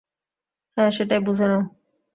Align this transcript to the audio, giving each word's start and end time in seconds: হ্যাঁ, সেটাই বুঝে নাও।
হ্যাঁ, 0.77 0.91
সেটাই 0.91 1.19
বুঝে 1.19 1.45
নাও। 1.47 1.61